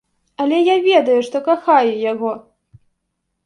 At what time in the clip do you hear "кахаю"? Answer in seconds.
1.49-1.93